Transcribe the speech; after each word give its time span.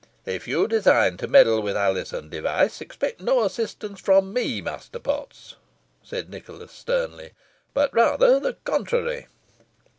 "If 0.25 0.47
you 0.47 0.67
design 0.67 1.17
to 1.17 1.27
meddle 1.27 1.61
with 1.61 1.77
Alizon 1.77 2.27
Device, 2.27 2.81
expect 2.81 3.21
no 3.21 3.43
assistance 3.43 3.99
from 4.01 4.33
me, 4.33 4.59
Master 4.59 4.97
Potts," 4.97 5.57
said 6.01 6.27
Nicholas, 6.27 6.71
sternly, 6.71 7.33
"but 7.75 7.93
rather 7.93 8.39
the 8.39 8.53
contrary." 8.63 9.27